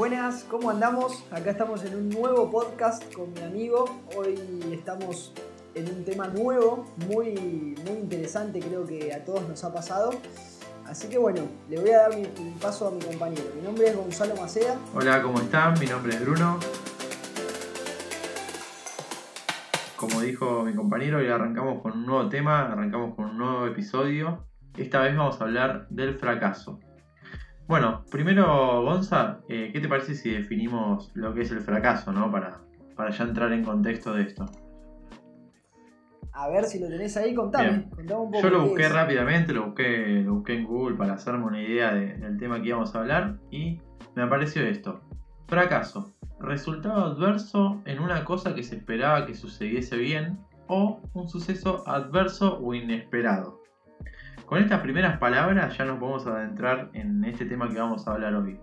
Buenas, 0.00 0.44
¿cómo 0.44 0.70
andamos? 0.70 1.26
Acá 1.30 1.50
estamos 1.50 1.84
en 1.84 1.94
un 1.94 2.08
nuevo 2.08 2.50
podcast 2.50 3.12
con 3.12 3.34
mi 3.34 3.42
amigo. 3.42 3.84
Hoy 4.16 4.34
estamos 4.72 5.34
en 5.74 5.94
un 5.94 6.04
tema 6.06 6.26
nuevo, 6.26 6.86
muy, 7.06 7.76
muy 7.84 7.98
interesante, 7.98 8.60
creo 8.60 8.86
que 8.86 9.12
a 9.12 9.22
todos 9.26 9.46
nos 9.46 9.62
ha 9.62 9.74
pasado. 9.74 10.12
Así 10.86 11.10
que 11.10 11.18
bueno, 11.18 11.42
le 11.68 11.78
voy 11.78 11.90
a 11.90 12.08
dar 12.08 12.16
mi 12.16 12.24
paso 12.62 12.88
a 12.88 12.92
mi 12.92 13.00
compañero. 13.00 13.44
Mi 13.54 13.60
nombre 13.60 13.88
es 13.88 13.94
Gonzalo 13.94 14.36
Macea. 14.36 14.74
Hola, 14.94 15.20
¿cómo 15.20 15.38
están? 15.38 15.78
Mi 15.78 15.84
nombre 15.84 16.14
es 16.14 16.20
Bruno. 16.22 16.58
Como 19.96 20.22
dijo 20.22 20.64
mi 20.64 20.74
compañero, 20.74 21.18
hoy 21.18 21.28
arrancamos 21.28 21.82
con 21.82 21.92
un 21.92 22.06
nuevo 22.06 22.26
tema, 22.30 22.72
arrancamos 22.72 23.16
con 23.16 23.26
un 23.26 23.36
nuevo 23.36 23.66
episodio. 23.66 24.46
Esta 24.78 25.00
vez 25.02 25.14
vamos 25.14 25.38
a 25.42 25.44
hablar 25.44 25.88
del 25.90 26.18
fracaso. 26.18 26.80
Bueno, 27.70 28.04
primero, 28.10 28.82
Gonza, 28.82 29.42
eh, 29.48 29.70
¿qué 29.72 29.78
te 29.78 29.86
parece 29.86 30.16
si 30.16 30.28
definimos 30.28 31.12
lo 31.14 31.32
que 31.32 31.42
es 31.42 31.52
el 31.52 31.60
fracaso, 31.60 32.10
¿no? 32.12 32.28
Para, 32.28 32.62
para 32.96 33.10
ya 33.10 33.22
entrar 33.22 33.52
en 33.52 33.62
contexto 33.62 34.12
de 34.12 34.22
esto. 34.22 34.46
A 36.32 36.48
ver 36.48 36.64
si 36.64 36.80
lo 36.80 36.88
tenés 36.88 37.16
ahí, 37.16 37.32
contame. 37.32 37.68
Bien. 37.68 37.90
contame 37.90 38.20
un 38.22 38.30
poco. 38.32 38.42
Yo 38.42 38.50
lo 38.50 38.62
qué 38.64 38.68
busqué 38.70 38.82
es. 38.86 38.92
rápidamente, 38.92 39.52
lo 39.52 39.66
busqué, 39.66 40.22
lo 40.26 40.34
busqué 40.34 40.54
en 40.54 40.66
Google 40.66 40.96
para 40.96 41.12
hacerme 41.12 41.44
una 41.44 41.62
idea 41.62 41.94
de- 41.94 42.14
del 42.14 42.36
tema 42.38 42.60
que 42.60 42.70
íbamos 42.70 42.92
a 42.96 42.98
hablar 42.98 43.36
y 43.52 43.78
me 44.16 44.22
apareció 44.24 44.62
esto. 44.62 45.02
Fracaso. 45.46 46.12
Resultado 46.40 47.04
adverso 47.04 47.82
en 47.84 48.00
una 48.00 48.24
cosa 48.24 48.52
que 48.52 48.64
se 48.64 48.74
esperaba 48.74 49.26
que 49.26 49.36
sucediese 49.36 49.96
bien 49.96 50.40
o 50.66 51.00
un 51.14 51.28
suceso 51.28 51.84
adverso 51.86 52.58
o 52.60 52.74
inesperado. 52.74 53.59
Con 54.50 54.58
estas 54.58 54.80
primeras 54.80 55.16
palabras 55.18 55.78
ya 55.78 55.84
nos 55.84 56.00
podemos 56.00 56.26
adentrar 56.26 56.90
en 56.92 57.24
este 57.24 57.44
tema 57.44 57.68
que 57.68 57.78
vamos 57.78 58.08
a 58.08 58.14
hablar 58.14 58.34
hoy. 58.34 58.58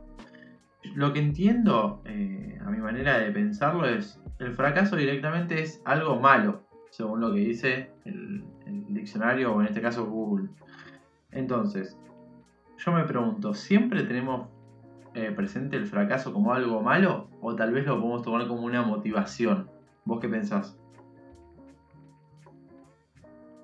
Lo 0.96 1.14
que 1.14 1.20
entiendo, 1.20 2.02
eh, 2.04 2.60
a 2.62 2.70
mi 2.70 2.80
manera 2.80 3.20
de 3.20 3.32
pensarlo, 3.32 3.88
es 3.88 4.22
el 4.40 4.52
fracaso 4.54 4.98
directamente 4.98 5.62
es 5.62 5.82
algo 5.86 6.20
malo, 6.20 6.68
según 6.90 7.22
lo 7.22 7.32
que 7.32 7.40
dice 7.40 7.94
el, 8.04 8.44
diccionario 8.90 9.54
o 9.54 9.62
en 9.62 9.68
este 9.68 9.80
caso 9.80 10.06
Google. 10.08 10.50
Entonces, 11.32 11.98
yo 12.78 12.92
me 12.92 13.06
pregunto, 13.06 13.54
¿siempre 13.54 14.04
tenemos 14.04 14.50
eh, 15.14 15.32
presente 15.32 15.78
el 15.78 15.86
fracaso 15.86 16.34
como 16.34 16.54
algo 16.54 16.82
malo 16.82 17.30
o 17.40 17.56
tal 17.56 17.72
vez 17.72 17.86
lo 17.86 17.96
podemos 17.96 18.24
tomar 18.24 18.46
como 18.50 18.64
una 18.64 18.82
motivación? 18.82 19.70
¿Vos 20.04 20.20
qué 20.20 20.28
pensás? 20.28 20.78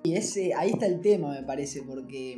Y 0.06 0.16
ese, 0.16 0.52
ahí 0.52 0.72
está 0.72 0.84
el 0.84 1.00
tema, 1.00 1.32
me 1.32 1.42
parece, 1.42 1.82
porque 1.82 2.36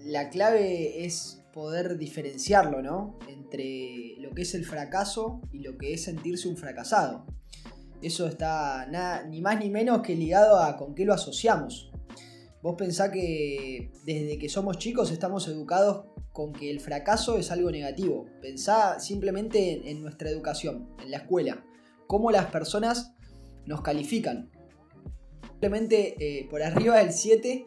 la 0.00 0.28
clave 0.28 1.06
es 1.06 1.40
poder 1.52 1.98
diferenciarlo, 1.98 2.82
¿no? 2.82 3.16
Entre 3.28 4.16
lo 4.18 4.32
que 4.32 4.42
es 4.42 4.56
el 4.56 4.64
fracaso 4.64 5.40
y 5.52 5.60
lo 5.60 5.78
que 5.78 5.94
es 5.94 6.02
sentirse 6.02 6.48
un 6.48 6.56
fracasado. 6.56 7.24
Eso 8.02 8.26
está 8.26 8.86
nada, 8.86 9.24
ni 9.24 9.40
más 9.40 9.60
ni 9.60 9.70
menos 9.70 10.02
que 10.02 10.16
ligado 10.16 10.58
a 10.58 10.76
con 10.76 10.96
qué 10.96 11.04
lo 11.04 11.14
asociamos. 11.14 11.92
Vos 12.60 12.74
pensá 12.76 13.12
que 13.12 13.92
desde 14.04 14.36
que 14.36 14.48
somos 14.48 14.78
chicos 14.78 15.12
estamos 15.12 15.46
educados 15.46 16.06
con 16.32 16.52
que 16.52 16.72
el 16.72 16.80
fracaso 16.80 17.38
es 17.38 17.52
algo 17.52 17.70
negativo. 17.70 18.26
Pensá 18.42 18.98
simplemente 18.98 19.74
en, 19.74 19.86
en 19.86 20.02
nuestra 20.02 20.28
educación, 20.28 20.88
en 21.00 21.12
la 21.12 21.18
escuela. 21.18 21.64
Cómo 22.08 22.32
las 22.32 22.46
personas 22.46 23.14
nos 23.64 23.82
califican. 23.82 24.50
Simplemente 25.56 26.16
eh, 26.20 26.46
por 26.50 26.62
arriba 26.62 26.98
del 26.98 27.14
7 27.14 27.64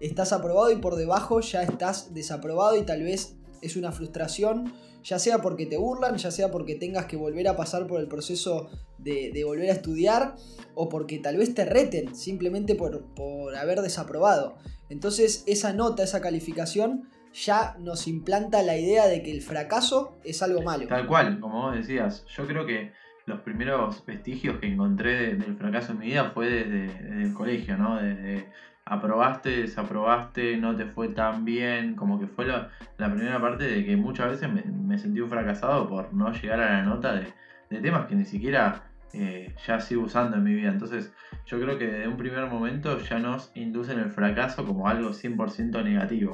estás 0.00 0.32
aprobado 0.32 0.72
y 0.72 0.76
por 0.76 0.96
debajo 0.96 1.38
ya 1.38 1.62
estás 1.62 2.12
desaprobado 2.12 2.76
y 2.76 2.82
tal 2.82 3.04
vez 3.04 3.36
es 3.62 3.76
una 3.76 3.92
frustración, 3.92 4.74
ya 5.04 5.20
sea 5.20 5.38
porque 5.38 5.64
te 5.64 5.76
burlan, 5.76 6.16
ya 6.16 6.32
sea 6.32 6.50
porque 6.50 6.74
tengas 6.74 7.06
que 7.06 7.16
volver 7.16 7.46
a 7.46 7.56
pasar 7.56 7.86
por 7.86 8.00
el 8.00 8.08
proceso 8.08 8.68
de, 8.98 9.30
de 9.32 9.44
volver 9.44 9.70
a 9.70 9.74
estudiar 9.74 10.34
o 10.74 10.88
porque 10.88 11.20
tal 11.20 11.36
vez 11.36 11.54
te 11.54 11.64
reten 11.64 12.16
simplemente 12.16 12.74
por, 12.74 13.04
por 13.14 13.54
haber 13.54 13.82
desaprobado. 13.82 14.56
Entonces 14.88 15.44
esa 15.46 15.72
nota, 15.72 16.02
esa 16.02 16.20
calificación 16.20 17.08
ya 17.32 17.76
nos 17.78 18.08
implanta 18.08 18.64
la 18.64 18.76
idea 18.76 19.06
de 19.06 19.22
que 19.22 19.30
el 19.30 19.42
fracaso 19.42 20.18
es 20.24 20.42
algo 20.42 20.62
malo. 20.62 20.88
Tal 20.88 21.06
cual, 21.06 21.38
como 21.38 21.66
vos 21.66 21.76
decías, 21.76 22.24
yo 22.36 22.44
creo 22.48 22.66
que 22.66 22.90
los 23.28 23.40
primeros 23.40 24.04
vestigios 24.04 24.58
que 24.58 24.66
encontré 24.66 25.14
de- 25.14 25.36
del 25.36 25.54
fracaso 25.54 25.92
en 25.92 25.98
mi 25.98 26.06
vida 26.06 26.30
fue 26.30 26.48
desde, 26.48 27.22
el 27.22 27.32
colegio, 27.34 27.76
¿no? 27.76 27.96
Desde 27.96 28.48
aprobaste, 28.84 29.60
desaprobaste, 29.60 30.56
no 30.56 30.74
te 30.74 30.86
fue 30.86 31.08
tan 31.08 31.44
bien, 31.44 31.94
como 31.94 32.18
que 32.18 32.26
fue 32.26 32.46
la, 32.46 32.68
la 32.96 33.12
primera 33.12 33.38
parte 33.38 33.64
de 33.64 33.84
que 33.84 33.96
muchas 33.96 34.30
veces 34.30 34.50
me, 34.50 34.98
sentí 34.98 35.20
un 35.20 35.28
fracasado 35.28 35.86
por 35.86 36.12
no 36.12 36.32
llegar 36.32 36.60
a 36.60 36.78
la 36.78 36.82
nota 36.82 37.14
de, 37.14 37.26
de 37.68 37.80
temas 37.80 38.06
que 38.06 38.14
ni 38.14 38.24
siquiera 38.24 38.82
eh, 39.12 39.52
ya 39.66 39.78
sigo 39.80 40.04
usando 40.04 40.38
en 40.38 40.42
mi 40.42 40.54
vida. 40.54 40.70
Entonces 40.70 41.12
yo 41.46 41.60
creo 41.60 41.76
que 41.76 41.86
desde 41.86 42.08
un 42.08 42.16
primer 42.16 42.46
momento 42.46 42.98
ya 42.98 43.18
nos 43.18 43.50
inducen 43.54 43.98
el 43.98 44.10
fracaso 44.10 44.64
como 44.64 44.88
algo 44.88 45.12
100% 45.12 45.82
negativo. 45.82 46.32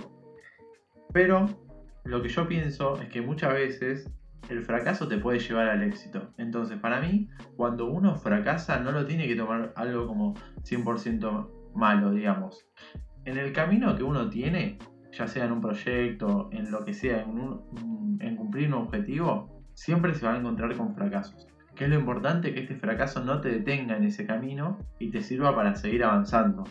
Pero 1.12 1.47
lo 2.05 2.22
que 2.22 2.28
yo 2.28 2.47
pienso 2.47 3.00
es 3.00 3.09
que 3.09 3.21
muchas 3.21 3.53
veces 3.53 4.09
el 4.49 4.62
fracaso 4.65 5.09
te 5.09 5.19
puede 5.19 5.38
llevar 5.38 5.69
al 5.69 5.82
éxito. 5.82 6.32
Entonces, 6.38 6.78
para 6.78 7.00
mí, 7.00 7.28
cuando 7.56 7.87
uno 7.87 8.16
fracasa, 8.16 8.78
no 8.81 8.93
lo 8.93 9.06
tiene 9.06 9.27
que 9.27 9.37
tomar 9.37 9.72
algo 9.77 10.06
como 10.06 10.34
100% 10.62 11.72
malo, 11.75 12.10
digamos. 12.12 12.66
En 13.25 13.38
el 13.38 13.53
camino 13.53 13.97
que 13.97 14.03
uno 14.03 14.28
tiene, 14.28 14.78
ya 15.12 15.27
sea 15.27 15.44
en 15.47 15.53
un 15.53 15.60
proyecto, 15.60 16.49
en 16.53 16.71
lo 16.71 16.84
que 16.84 16.93
sea, 16.93 17.22
en, 17.22 17.31
un- 17.38 18.19
cumplir 18.37 18.69
un 18.69 18.75
objetivo, 18.75 19.62
siempre 19.75 20.15
se 20.15 20.27
va 20.27 20.34
a 20.34 20.38
encontrar 20.38 20.76
con 20.76 20.94
fracasos. 20.94 21.47
Que 21.75 21.84
es 21.84 21.91
lo 21.91 21.99
importante 21.99 22.53
que 22.55 22.61
este 22.61 22.76
fracaso 22.76 23.25
no 23.25 23.41
te 23.41 23.49
detenga 23.49 23.97
en 23.97 24.05
ese 24.05 24.26
camino 24.26 24.78
y 24.99 25.11
te 25.11 25.22
sirva 25.22 25.55
para 25.56 25.75
seguir 25.75 26.05
avanzando. 26.05 26.65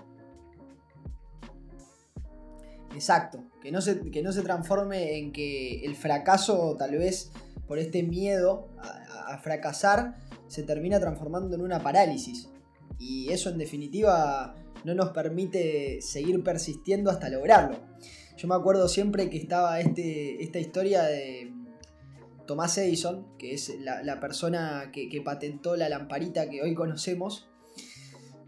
Exacto, 2.93 3.43
que 3.61 3.71
no, 3.71 3.81
se, 3.81 4.11
que 4.11 4.21
no 4.21 4.31
se 4.31 4.43
transforme 4.43 5.17
en 5.17 5.31
que 5.31 5.83
el 5.83 5.95
fracaso, 5.95 6.75
tal 6.77 6.91
vez 6.91 7.31
por 7.67 7.79
este 7.79 8.03
miedo 8.03 8.69
a, 8.77 9.37
fracasar, 9.37 10.15
se 10.47 10.63
termina 10.63 10.99
transformando 10.99 11.55
en 11.55 11.61
una 11.61 11.79
parálisis. 11.81 12.49
Y 12.99 13.29
eso 13.31 13.49
en 13.49 13.57
definitiva 13.57 14.55
no 14.83 14.93
nos 14.93 15.09
permite 15.09 16.01
seguir 16.01 16.43
persistiendo 16.43 17.09
hasta 17.09 17.29
lograrlo. 17.29 17.79
Yo 18.37 18.47
me 18.47 18.55
acuerdo 18.55 18.87
siempre 18.87 19.29
que 19.29 19.37
estaba 19.37 19.79
este, 19.79 20.43
esta 20.43 20.59
historia 20.59 21.03
de 21.03 21.51
Thomas 22.45 22.77
Edison, 22.77 23.25
que 23.37 23.53
es 23.53 23.73
la, 23.79 24.19
persona 24.19 24.91
que 24.91 25.21
patentó 25.23 25.75
la 25.75 25.89
lamparita 25.89 26.49
que 26.49 26.61
hoy 26.61 26.73
conocemos. 26.73 27.49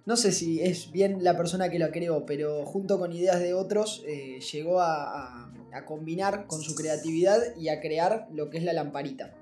No 0.05 0.15
sé 0.17 0.31
si 0.31 0.61
es 0.61 0.91
bien 0.91 1.23
la 1.23 1.35
persona 1.35 1.69
que 1.69 1.79
la 1.79 1.91
creó, 1.91 2.25
pero 2.25 2.65
junto 2.65 2.99
con 2.99 3.11
ideas 3.11 3.39
de 3.39 3.53
otros 3.53 4.03
eh, 4.07 4.39
llegó 4.39 4.79
a 4.79 5.51
combinar 5.85 6.47
con 6.47 6.61
su 6.61 6.73
creatividad 6.73 7.37
y 7.57 7.67
a 7.67 7.81
crear 7.81 8.27
lo 8.31 8.49
que 8.49 8.59
es 8.59 8.63
la 8.63 8.71
lamparita. 8.71 9.35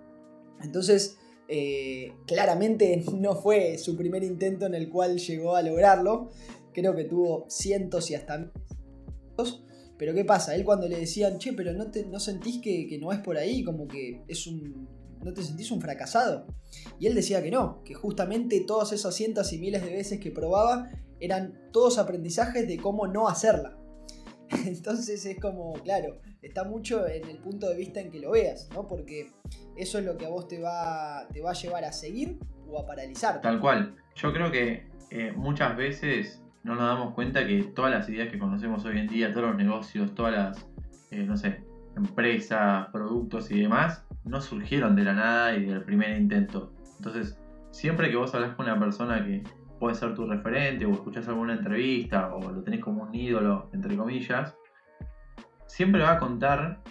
Entonces, 0.63 1.17
eh, 1.47 2.13
claramente 2.25 3.03
no 3.13 3.35
fue 3.35 3.77
su 3.77 3.95
primer 3.95 4.23
intento 4.23 4.65
en 4.65 4.75
el 4.75 4.89
cual 4.89 5.17
llegó 5.17 5.55
a 5.55 5.61
lograrlo. 5.61 6.31
Creo 6.73 6.95
que 6.95 7.03
tuvo 7.03 7.45
cientos 7.49 8.09
y 8.09 8.15
hasta 8.15 8.37
miles. 8.37 9.59
Pero 9.97 10.13
¿qué 10.13 10.25
pasa? 10.25 10.55
Él 10.55 10.65
cuando 10.65 10.87
le 10.87 10.97
decían, 10.97 11.37
che, 11.37 11.53
pero 11.53 11.73
no, 11.73 11.91
te, 11.91 12.05
no 12.05 12.19
sentís 12.19 12.59
que, 12.61 12.87
que 12.87 12.97
no 12.97 13.11
es 13.11 13.19
por 13.19 13.37
ahí, 13.37 13.63
como 13.63 13.87
que 13.87 14.23
es 14.27 14.47
un... 14.47 14.87
¿No 15.23 15.33
te 15.33 15.41
sentís 15.41 15.71
un 15.71 15.81
fracasado? 15.81 16.47
Y 16.99 17.07
él 17.07 17.15
decía 17.15 17.41
que 17.41 17.51
no, 17.51 17.83
que 17.83 17.93
justamente 17.93 18.59
todas 18.61 18.91
esas 18.91 19.15
cientos 19.15 19.53
y 19.53 19.57
miles 19.57 19.83
de 19.83 19.91
veces 19.91 20.19
que 20.19 20.31
probaba 20.31 20.89
eran 21.19 21.69
todos 21.71 21.97
aprendizajes 21.97 22.67
de 22.67 22.77
cómo 22.77 23.07
no 23.07 23.27
hacerla. 23.27 23.77
Entonces 24.65 25.25
es 25.25 25.39
como, 25.39 25.73
claro, 25.83 26.17
está 26.41 26.63
mucho 26.63 27.07
en 27.07 27.27
el 27.29 27.37
punto 27.37 27.69
de 27.69 27.75
vista 27.75 28.01
en 28.01 28.11
que 28.11 28.19
lo 28.19 28.31
veas, 28.31 28.69
¿no? 28.73 28.87
Porque 28.87 29.31
eso 29.77 29.99
es 29.99 30.05
lo 30.05 30.17
que 30.17 30.25
a 30.25 30.29
vos 30.29 30.47
te 30.47 30.59
va, 30.59 31.27
te 31.31 31.41
va 31.41 31.51
a 31.51 31.53
llevar 31.53 31.85
a 31.85 31.91
seguir 31.91 32.37
o 32.67 32.79
a 32.79 32.85
paralizar. 32.85 33.41
Tal 33.41 33.59
cual. 33.59 33.95
Yo 34.15 34.33
creo 34.33 34.51
que 34.51 34.85
eh, 35.09 35.31
muchas 35.35 35.75
veces 35.75 36.41
no 36.63 36.75
nos 36.75 36.85
damos 36.85 37.13
cuenta 37.13 37.45
que 37.45 37.63
todas 37.63 37.91
las 37.91 38.07
ideas 38.09 38.29
que 38.31 38.39
conocemos 38.39 38.85
hoy 38.85 38.99
en 38.99 39.07
día, 39.07 39.33
todos 39.33 39.47
los 39.47 39.57
negocios, 39.57 40.13
todas 40.15 40.33
las, 40.33 40.65
eh, 41.11 41.23
no 41.23 41.37
sé, 41.37 41.61
empresas, 41.95 42.87
productos 42.91 43.51
y 43.51 43.61
demás, 43.61 44.02
no 44.25 44.41
surgieron 44.41 44.95
de 44.95 45.03
la 45.03 45.13
nada 45.13 45.55
y 45.55 45.65
del 45.65 45.83
primer 45.83 46.17
intento. 46.19 46.71
Entonces, 46.97 47.39
siempre 47.71 48.09
que 48.09 48.15
vos 48.15 48.33
hablas 48.35 48.55
con 48.55 48.65
una 48.65 48.79
persona 48.79 49.23
que 49.23 49.43
puede 49.79 49.95
ser 49.95 50.13
tu 50.15 50.25
referente 50.25 50.85
o 50.85 50.91
escuchás 50.91 51.27
alguna 51.27 51.53
entrevista 51.53 52.33
o 52.33 52.51
lo 52.51 52.63
tenés 52.63 52.79
como 52.79 53.03
un 53.03 53.13
ídolo, 53.13 53.69
entre 53.73 53.97
comillas, 53.97 54.55
siempre 55.67 56.01
va 56.01 56.13
a 56.13 56.19
contar 56.19 56.81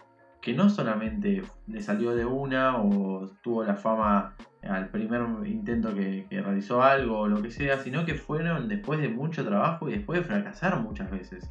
que 0.41 0.53
no 0.55 0.69
solamente 0.69 1.43
le 1.69 1.83
salió 1.83 2.15
de 2.15 2.25
una 2.25 2.77
o 2.77 3.31
tuvo 3.43 3.63
la 3.65 3.77
fama 3.77 4.35
al 4.63 4.89
primer 4.91 5.23
intento 5.47 5.95
que, 5.95 6.27
que 6.29 6.43
realizó 6.43 6.83
algo 6.83 7.21
o 7.21 7.29
lo 7.29 7.41
que 7.41 7.51
sea, 7.51 7.79
sino 7.79 8.05
que 8.05 8.15
fueron 8.15 8.69
después 8.69 9.01
de 9.01 9.09
mucho 9.09 9.45
trabajo 9.45 9.89
y 9.89 9.93
después 9.93 10.19
de 10.19 10.25
fracasar 10.25 10.81
muchas 10.81 11.11
veces. 11.11 11.51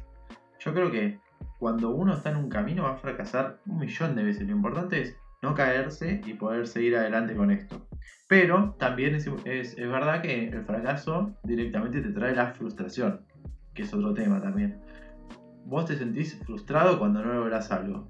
Yo 0.60 0.72
creo 0.74 0.90
que 0.90 1.18
cuando 1.58 1.90
uno 1.90 2.14
está 2.14 2.30
en 2.30 2.36
un 2.36 2.48
camino 2.48 2.84
va 2.84 2.92
a 2.92 2.96
fracasar 2.96 3.60
un 3.66 3.78
millón 3.78 4.14
de 4.14 4.24
veces. 4.24 4.46
Lo 4.46 4.52
importante 4.52 5.00
es 5.00 5.16
no 5.42 5.54
caerse 5.54 6.20
y 6.24 6.34
poder 6.34 6.66
seguir 6.66 6.96
adelante 6.96 7.34
con 7.34 7.50
esto. 7.50 7.86
Pero 8.28 8.76
también 8.78 9.16
es, 9.16 9.76
verdad 9.76 10.22
que 10.22 10.48
el 10.48 10.64
fracaso 10.64 11.36
directamente 11.42 12.00
te 12.00 12.10
trae 12.10 12.34
la 12.34 12.52
frustración, 12.52 13.26
que 13.74 13.82
es 13.82 13.92
otro 13.92 14.14
tema 14.14 14.40
también. 14.40 14.80
Vos 15.64 15.86
te 15.86 15.96
sentís 15.96 16.38
frustrado 16.46 16.98
cuando 16.98 17.22
no 17.22 17.34
logras 17.34 17.70
algo. 17.72 18.08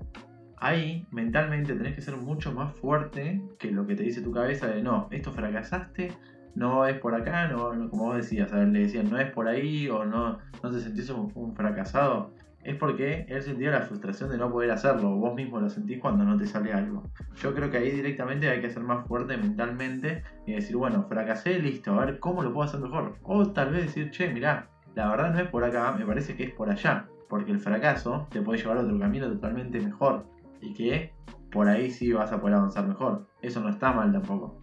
Ahí 0.58 1.06
mentalmente 1.10 1.74
tenés 1.74 1.96
que 1.96 2.02
ser 2.02 2.16
mucho 2.16 2.52
más 2.52 2.72
fuerte 2.74 3.42
que 3.58 3.72
lo 3.72 3.86
que 3.86 3.96
te 3.96 4.04
dice 4.04 4.20
tu 4.20 4.30
cabeza 4.30 4.68
de 4.68 4.82
no, 4.82 5.08
esto 5.10 5.32
fracasaste, 5.32 6.12
no 6.54 6.86
es 6.86 6.98
por 7.00 7.14
acá, 7.14 7.48
no, 7.48 7.70
como 7.90 8.04
vos 8.04 8.16
decías, 8.16 8.52
le 8.52 8.80
decían 8.80 9.10
no 9.10 9.18
es 9.18 9.30
por 9.32 9.48
ahí 9.48 9.88
o 9.88 10.04
no, 10.04 10.38
no 10.62 10.70
te 10.70 10.78
sentís 10.78 11.10
un 11.10 11.56
fracasado 11.56 12.32
es 12.64 12.76
porque 12.76 13.26
él 13.28 13.42
sentía 13.42 13.70
la 13.72 13.82
frustración 13.82 14.30
de 14.30 14.38
no 14.38 14.50
poder 14.50 14.70
hacerlo. 14.70 15.16
Vos 15.16 15.34
mismo 15.34 15.58
lo 15.58 15.68
sentís 15.68 15.98
cuando 15.98 16.24
no 16.24 16.36
te 16.36 16.46
sale 16.46 16.72
algo. 16.72 17.02
Yo 17.36 17.54
creo 17.54 17.70
que 17.70 17.78
ahí 17.78 17.90
directamente 17.90 18.48
hay 18.48 18.60
que 18.60 18.70
ser 18.70 18.82
más 18.82 19.06
fuerte 19.06 19.36
mentalmente 19.36 20.22
y 20.46 20.52
decir, 20.52 20.76
bueno, 20.76 21.04
fracasé, 21.08 21.58
listo, 21.58 21.92
a 21.98 22.04
ver 22.04 22.20
cómo 22.20 22.42
lo 22.42 22.52
puedo 22.52 22.68
hacer 22.68 22.80
mejor. 22.80 23.16
O 23.24 23.50
tal 23.50 23.70
vez 23.70 23.86
decir, 23.86 24.10
che, 24.10 24.32
mirá, 24.32 24.68
la 24.94 25.08
verdad 25.08 25.32
no 25.32 25.40
es 25.40 25.48
por 25.48 25.64
acá, 25.64 25.92
me 25.92 26.06
parece 26.06 26.36
que 26.36 26.44
es 26.44 26.52
por 26.52 26.70
allá. 26.70 27.08
Porque 27.28 27.50
el 27.50 27.58
fracaso 27.58 28.28
te 28.30 28.42
puede 28.42 28.60
llevar 28.60 28.76
a 28.76 28.82
otro 28.82 28.98
camino 28.98 29.26
totalmente 29.28 29.80
mejor. 29.80 30.26
Y 30.60 30.72
que 30.74 31.12
por 31.50 31.68
ahí 31.68 31.90
sí 31.90 32.12
vas 32.12 32.30
a 32.30 32.40
poder 32.40 32.56
avanzar 32.56 32.86
mejor. 32.86 33.26
Eso 33.40 33.60
no 33.60 33.70
está 33.70 33.92
mal 33.92 34.12
tampoco. 34.12 34.62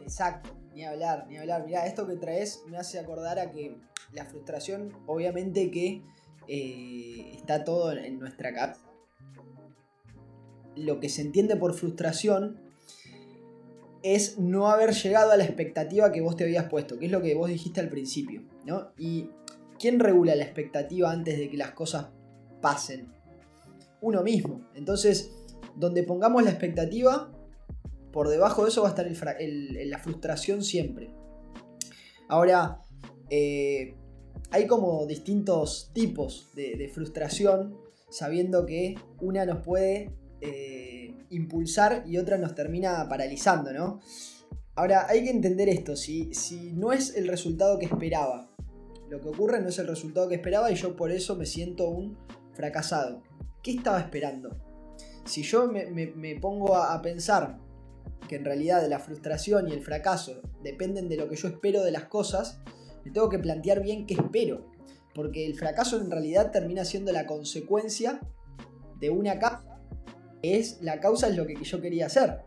Exacto, 0.00 0.50
ni 0.74 0.84
hablar, 0.84 1.26
ni 1.28 1.36
hablar. 1.36 1.64
Mirá, 1.64 1.86
esto 1.86 2.06
que 2.06 2.16
traes 2.16 2.64
me 2.68 2.76
hace 2.76 2.98
acordar 2.98 3.38
a 3.38 3.50
que 3.50 3.76
la 4.12 4.24
frustración, 4.24 4.92
obviamente 5.06 5.70
que 5.70 6.02
eh, 6.48 7.32
está 7.34 7.64
todo 7.64 7.92
en 7.92 8.18
nuestra 8.18 8.52
cabeza. 8.52 8.80
Lo 10.74 11.00
que 11.00 11.08
se 11.08 11.22
entiende 11.22 11.56
por 11.56 11.74
frustración 11.74 12.60
es 14.02 14.38
no 14.38 14.68
haber 14.68 14.92
llegado 14.92 15.32
a 15.32 15.36
la 15.36 15.44
expectativa 15.44 16.12
que 16.12 16.20
vos 16.20 16.36
te 16.36 16.44
habías 16.44 16.68
puesto, 16.68 16.98
que 16.98 17.06
es 17.06 17.12
lo 17.12 17.22
que 17.22 17.34
vos 17.34 17.48
dijiste 17.48 17.80
al 17.80 17.88
principio, 17.88 18.42
¿no? 18.64 18.92
Y 18.96 19.30
¿quién 19.78 19.98
regula 19.98 20.36
la 20.36 20.44
expectativa 20.44 21.10
antes 21.10 21.38
de 21.38 21.50
que 21.50 21.56
las 21.56 21.72
cosas 21.72 22.08
pasen? 22.60 23.12
Uno 24.00 24.22
mismo. 24.22 24.68
Entonces, 24.74 25.32
donde 25.74 26.02
pongamos 26.02 26.44
la 26.44 26.50
expectativa, 26.50 27.32
por 28.12 28.28
debajo 28.28 28.62
de 28.62 28.70
eso 28.70 28.82
va 28.82 28.88
a 28.88 28.90
estar 28.90 29.06
la 29.10 29.98
frustración 29.98 30.62
siempre. 30.62 31.10
Ahora, 32.28 32.80
eh, 33.30 33.94
hay 34.50 34.66
como 34.66 35.06
distintos 35.06 35.90
tipos 35.92 36.50
de, 36.54 36.90
frustración, 36.92 37.76
sabiendo 38.10 38.64
que 38.66 38.94
una 39.20 39.44
nos 39.44 39.64
puede 39.64 40.12
eh, 40.40 41.14
impulsar 41.30 42.04
y 42.06 42.18
otra 42.18 42.38
nos 42.38 42.54
termina 42.54 43.08
paralizando, 43.08 43.72
¿no? 43.72 44.00
Ahora, 44.74 45.06
hay 45.08 45.24
que 45.24 45.30
entender 45.30 45.68
esto, 45.68 45.96
si, 45.96 46.32
si 46.34 46.72
no 46.72 46.92
es 46.92 47.16
el 47.16 47.28
resultado 47.28 47.78
que 47.78 47.86
esperaba, 47.86 48.50
lo 49.08 49.20
que 49.20 49.28
ocurre 49.28 49.60
no 49.60 49.68
es 49.68 49.78
el 49.78 49.86
resultado 49.86 50.28
que 50.28 50.34
esperaba 50.34 50.70
y 50.70 50.74
yo 50.74 50.96
por 50.96 51.10
eso 51.10 51.36
me 51.36 51.46
siento 51.46 51.88
un 51.88 52.18
fracasado. 52.52 53.22
¿Qué 53.62 53.72
estaba 53.72 54.00
esperando? 54.00 54.50
Si 55.24 55.42
yo 55.42 55.66
me, 55.66 56.36
pongo 56.40 56.76
a, 56.76 56.94
a 56.94 57.02
pensar 57.02 57.58
que 58.28 58.36
en 58.36 58.44
realidad 58.44 58.86
la 58.88 58.98
frustración 58.98 59.68
y 59.68 59.72
el 59.72 59.82
fracaso 59.82 60.42
dependen 60.62 61.08
de 61.08 61.16
lo 61.16 61.28
que 61.28 61.36
yo 61.36 61.48
espero 61.48 61.82
de 61.82 61.90
las 61.90 62.04
cosas, 62.04 62.60
me 63.06 63.12
tengo 63.12 63.28
que 63.28 63.38
plantear 63.38 63.82
bien 63.82 64.04
qué 64.04 64.14
espero. 64.14 64.66
Porque 65.14 65.46
el 65.46 65.54
fracaso 65.54 66.00
en 66.00 66.10
realidad 66.10 66.50
termina 66.50 66.84
siendo 66.84 67.12
la 67.12 67.24
consecuencia 67.24 68.20
de 68.98 69.10
una 69.10 69.38
causa. 69.38 69.78
Es, 70.42 70.82
la 70.82 70.98
causa 70.98 71.28
es 71.28 71.36
lo 71.36 71.46
que 71.46 71.54
yo 71.62 71.80
quería 71.80 72.06
hacer. 72.06 72.40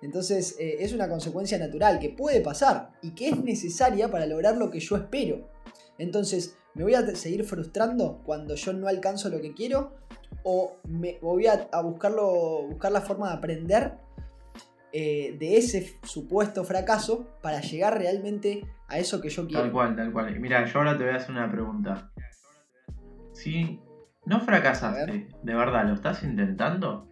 Entonces 0.00 0.56
eh, 0.58 0.78
es 0.80 0.94
una 0.94 1.10
consecuencia 1.10 1.58
natural 1.58 1.98
que 1.98 2.08
puede 2.08 2.40
pasar 2.40 2.92
y 3.02 3.14
que 3.14 3.28
es 3.28 3.44
necesaria 3.44 4.10
para 4.10 4.24
lograr 4.24 4.56
lo 4.56 4.70
que 4.70 4.80
yo 4.80 4.96
espero. 4.96 5.50
Entonces, 5.98 6.56
¿me 6.72 6.82
voy 6.82 6.94
a 6.94 7.06
seguir 7.14 7.44
frustrando 7.44 8.22
cuando 8.24 8.54
yo 8.54 8.72
no 8.72 8.88
alcanzo 8.88 9.28
lo 9.28 9.42
que 9.42 9.52
quiero? 9.52 9.94
¿O 10.42 10.76
me 10.88 11.18
voy 11.20 11.48
a, 11.48 11.68
buscarlo, 11.82 12.66
buscar 12.66 12.92
la 12.92 13.02
forma 13.02 13.28
de 13.28 13.36
aprender 13.36 14.05
eh, 14.92 15.36
de 15.38 15.56
ese 15.56 15.98
supuesto 16.02 16.64
fracaso 16.64 17.38
para 17.42 17.60
llegar 17.60 17.98
realmente 17.98 18.66
a 18.88 18.98
eso 18.98 19.20
que 19.20 19.28
yo 19.28 19.46
quiero. 19.46 19.62
Tal 19.62 19.72
cual, 19.72 19.96
tal 19.96 20.12
cual. 20.12 20.38
Mira, 20.40 20.64
yo 20.64 20.78
ahora 20.78 20.96
te 20.96 21.04
voy 21.04 21.12
a 21.12 21.16
hacer 21.16 21.32
una 21.32 21.50
pregunta. 21.50 22.10
Si 23.32 23.80
no 24.24 24.40
fracasaste, 24.40 25.28
¿de 25.42 25.54
verdad 25.54 25.86
lo 25.86 25.94
estás 25.94 26.22
intentando? 26.22 27.08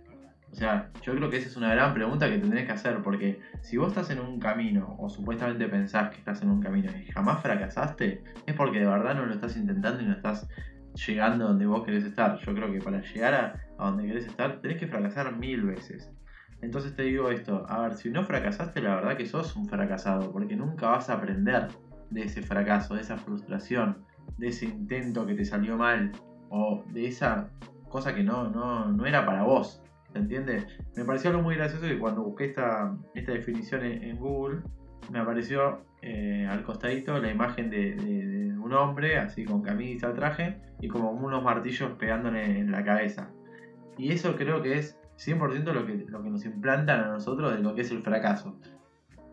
O 0.50 0.56
sea, 0.56 0.91
yo 1.03 1.17
creo 1.17 1.29
que 1.31 1.38
esa 1.38 1.49
es 1.49 1.56
una 1.56 1.75
gran 1.75 1.94
pregunta 1.94 2.31
que 2.31 2.38
tendrías 2.38 2.67
que 2.67 2.73
hacer, 2.73 3.03
porque 3.03 3.41
si 3.61 3.77
vos 3.77 3.88
estás 3.88 4.11
en 4.11 4.20
un 4.20 4.38
camino, 4.38 4.97
o 5.00 5.09
supuestamente 5.09 5.67
pensás 5.67 6.11
que 6.11 6.19
estás 6.19 6.43
en 6.43 6.50
un 6.50 6.62
camino 6.62 6.93
y 6.97 7.11
jamás 7.11 7.43
fracasaste, 7.43 8.23
es 8.47 8.55
porque 8.55 8.79
de 8.79 8.87
verdad 8.87 9.17
no 9.17 9.27
lo 9.27 9.35
estás 9.35 9.56
intentando 9.56 10.00
y 10.00 10.06
no 10.06 10.12
estás 10.12 10.49
llegando 11.06 11.49
donde 11.49 11.67
vos 11.67 11.85
querés 11.85 12.05
estar. 12.05 12.38
Yo 12.38 12.55
creo 12.55 12.73
que 12.73 12.79
para 12.79 13.03
llegar 13.03 13.35
a, 13.35 13.61
a 13.79 13.87
donde 13.87 14.06
querés 14.06 14.27
estar, 14.27 14.61
tenés 14.61 14.79
que 14.79 14.87
fracasar 14.87 15.37
mil 15.37 15.62
veces. 15.62 16.12
Entonces 16.64 16.96
te 16.96 17.02
digo 17.02 17.31
esto, 17.31 17.66
a 17.69 17.82
ver, 17.82 17.94
si 17.94 18.08
no 18.08 18.25
fracasaste, 18.25 18.81
la 18.81 18.96
verdad 18.96 19.19
que 19.19 19.26
sos 19.26 19.55
un 19.55 19.66
fracasado, 19.66 20.32
porque 20.32 20.56
nunca 20.56 20.88
vas 20.88 21.11
a 21.11 21.14
aprender 21.14 21.69
de 22.11 22.22
ese 22.22 22.40
fracaso, 22.40 22.94
de 22.94 23.02
esa 23.02 23.19
frustración, 23.19 23.99
de 24.38 24.49
ese 24.49 24.64
intento 24.64 25.26
que 25.26 25.34
te 25.34 25.44
salió 25.44 25.76
mal, 25.76 26.12
o 26.49 26.82
de 26.90 27.06
esa 27.06 27.50
cosa 27.90 28.14
que 28.14 28.25
no, 28.25 28.49
no, 28.49 29.05
era 29.05 29.26
para 29.26 29.43
vos. 29.43 29.82
¿Se 30.12 30.19
entiende? 30.19 30.66
Me 30.96 31.05
pareció 31.05 31.31
algo 31.31 31.43
muy 31.43 31.56
gracioso 31.56 31.87
que 31.87 31.99
cuando 31.99 32.22
busqué 32.22 32.46
esta, 32.46 32.96
esta 33.14 33.32
definición 33.32 33.84
en, 33.84 34.17
Google, 34.17 34.62
me 35.12 35.19
apareció 35.19 35.84
eh, 36.00 36.46
al 36.49 36.62
costadito 36.62 37.19
la 37.19 37.31
imagen 37.31 37.69
de, 37.69 37.94
de, 37.94 38.58
un 38.58 38.72
hombre, 38.72 39.19
así 39.19 39.44
con 39.44 39.60
camisa, 39.60 40.14
traje, 40.14 40.56
y 40.81 40.88
como 40.88 41.10
unos 41.10 41.43
martillos 41.43 41.90
pegándole 41.99 42.58
en 42.58 42.70
la 42.70 42.82
cabeza. 42.82 43.28
Y 43.99 44.12
eso 44.12 44.34
creo 44.37 44.62
que 44.62 44.78
es 44.78 44.99
100% 45.19 45.72
lo 45.72 45.87
que, 45.87 46.05
lo 46.08 46.22
que 46.22 46.31
nos 46.31 46.44
implantan 46.44 47.00
a 47.00 47.08
nosotros 47.08 47.52
de 47.52 47.62
lo 47.62 47.75
que 47.75 47.82
es 47.82 47.90
el 47.90 48.03
fracaso. 48.03 48.56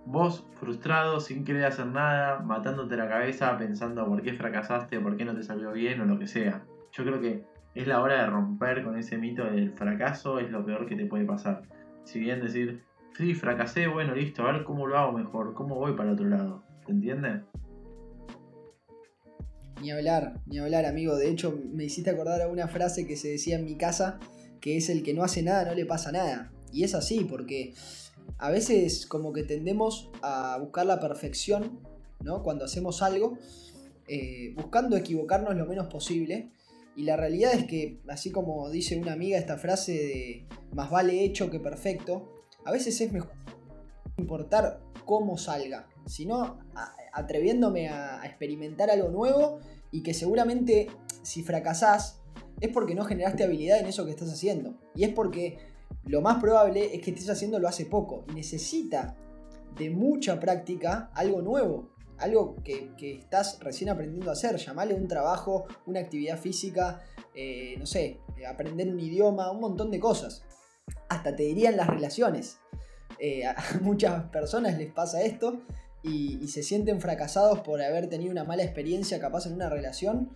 Vos 0.05 0.47
frustrado, 0.59 1.19
sin 1.19 1.43
querer 1.43 1.65
hacer 1.65 1.85
nada, 1.87 2.39
matándote 2.39 2.97
la 2.97 3.07
cabeza, 3.07 3.57
pensando 3.57 4.05
por 4.05 4.21
qué 4.21 4.33
fracasaste, 4.33 4.99
por 4.99 5.15
qué 5.15 5.25
no 5.25 5.35
te 5.35 5.43
salió 5.43 5.71
bien 5.71 6.01
o 6.01 6.05
lo 6.05 6.17
que 6.17 6.27
sea. 6.27 6.63
Yo 6.91 7.03
creo 7.03 7.21
que 7.21 7.43
es 7.75 7.87
la 7.87 8.01
hora 8.01 8.21
de 8.21 8.29
romper 8.29 8.83
con 8.83 8.97
ese 8.97 9.17
mito 9.17 9.45
del 9.45 9.71
fracaso, 9.71 10.39
es 10.39 10.49
lo 10.49 10.65
peor 10.65 10.87
que 10.87 10.95
te 10.95 11.05
puede 11.05 11.25
pasar. 11.25 11.61
Si 12.03 12.19
bien 12.19 12.41
decir, 12.41 12.83
sí, 13.15 13.33
fracasé, 13.33 13.87
bueno, 13.87 14.15
listo, 14.15 14.45
a 14.45 14.51
ver 14.51 14.63
cómo 14.63 14.87
lo 14.87 14.97
hago 14.97 15.11
mejor, 15.13 15.53
cómo 15.53 15.75
voy 15.75 15.93
para 15.93 16.13
otro 16.13 16.27
lado. 16.27 16.63
¿Te 16.85 16.91
entiendes? 16.91 17.41
Ni 19.81 19.91
hablar, 19.91 20.33
ni 20.45 20.59
hablar, 20.59 20.85
amigo. 20.85 21.15
De 21.15 21.29
hecho, 21.29 21.57
me 21.73 21.85
hiciste 21.85 22.09
acordar 22.09 22.41
a 22.41 22.47
una 22.47 22.67
frase 22.67 23.07
que 23.07 23.15
se 23.15 23.29
decía 23.29 23.57
en 23.57 23.65
mi 23.65 23.77
casa 23.77 24.19
que 24.61 24.77
es 24.77 24.89
el 24.89 25.03
que 25.03 25.13
no 25.13 25.23
hace 25.23 25.41
nada, 25.41 25.65
no 25.65 25.73
le 25.73 25.85
pasa 25.85 26.11
nada. 26.11 26.53
Y 26.71 26.83
es 26.83 26.95
así, 26.95 27.25
porque 27.25 27.73
a 28.37 28.49
veces 28.49 29.05
como 29.07 29.33
que 29.33 29.43
tendemos 29.43 30.09
a 30.21 30.57
buscar 30.59 30.85
la 30.85 30.99
perfección, 30.99 31.79
¿no? 32.23 32.43
Cuando 32.43 32.65
hacemos 32.65 33.01
algo, 33.01 33.37
eh, 34.07 34.53
buscando 34.55 34.95
equivocarnos 34.95 35.55
lo 35.55 35.65
menos 35.65 35.87
posible. 35.87 36.51
Y 36.95 37.03
la 37.03 37.17
realidad 37.17 37.53
es 37.53 37.65
que, 37.65 37.99
así 38.07 38.31
como 38.31 38.69
dice 38.69 38.97
una 38.99 39.13
amiga 39.13 39.37
esta 39.37 39.57
frase 39.57 39.93
de 39.93 40.45
más 40.73 40.89
vale 40.89 41.23
hecho 41.23 41.49
que 41.49 41.59
perfecto, 41.59 42.45
a 42.63 42.71
veces 42.71 42.99
es 43.01 43.11
mejor 43.11 43.31
importar 44.17 44.81
cómo 45.05 45.37
salga, 45.37 45.87
sino 46.05 46.59
atreviéndome 47.13 47.89
a, 47.89 48.21
a 48.21 48.25
experimentar 48.27 48.91
algo 48.91 49.09
nuevo 49.09 49.59
y 49.91 50.03
que 50.03 50.13
seguramente 50.13 50.87
si 51.23 51.43
fracasás, 51.43 52.20
es 52.61 52.69
porque 52.69 52.95
no 52.95 53.03
generaste 53.03 53.43
habilidad 53.43 53.79
en 53.79 53.87
eso 53.87 54.05
que 54.05 54.11
estás 54.11 54.31
haciendo. 54.31 54.75
Y 54.95 55.03
es 55.03 55.09
porque 55.09 55.57
lo 56.05 56.21
más 56.21 56.39
probable 56.39 56.95
es 56.95 57.01
que 57.01 57.09
estés 57.11 57.29
haciendo 57.29 57.59
lo 57.59 57.67
hace 57.67 57.85
poco 57.85 58.23
y 58.29 58.35
necesita 58.35 59.17
de 59.75 59.89
mucha 59.89 60.39
práctica 60.39 61.11
algo 61.15 61.41
nuevo, 61.41 61.89
algo 62.19 62.55
que, 62.63 62.93
estás 63.17 63.59
recién 63.61 63.89
aprendiendo 63.89 64.29
a 64.29 64.33
hacer. 64.33 64.55
Llamale 64.57 64.93
un 64.93 65.07
trabajo, 65.07 65.65
una 65.87 65.99
actividad 65.99 66.37
física, 66.37 67.01
eh, 67.33 67.75
no 67.79 67.87
sé, 67.87 68.19
aprender 68.47 68.87
un 68.89 68.99
idioma, 68.99 69.51
un 69.51 69.59
montón 69.59 69.89
de 69.89 69.99
cosas. 69.99 70.43
Hasta 71.09 71.35
te 71.35 71.43
dirían 71.43 71.75
las 71.75 71.87
relaciones. 71.87 72.59
Eh, 73.17 73.45
a 73.45 73.55
muchas 73.81 74.25
personas 74.25 74.77
les 74.77 74.91
pasa 74.93 75.21
esto 75.23 75.61
y 76.03 76.47
se 76.47 76.63
sienten 76.63 76.99
fracasados 76.99 77.59
por 77.59 77.79
haber 77.79 78.09
tenido 78.09 78.31
una 78.31 78.43
mala 78.43 78.63
experiencia 78.63 79.19
capaz 79.19 79.45
en 79.45 79.53
una 79.53 79.69
relación 79.69 80.31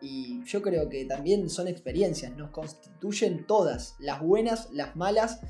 y 0.00 0.44
yo 0.44 0.62
creo 0.62 0.88
que 0.88 1.04
también 1.04 1.48
son 1.48 1.68
experiencias, 1.68 2.36
nos 2.36 2.50
constituyen 2.50 3.46
todas, 3.46 3.96
las 3.98 4.20
buenas, 4.20 4.70
las 4.72 4.96
malas 4.96 5.40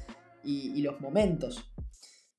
y, 0.44 0.82
los 0.82 1.00
momentos. 1.00 1.72